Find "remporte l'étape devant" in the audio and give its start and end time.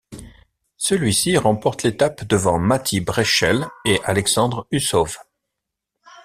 1.37-2.57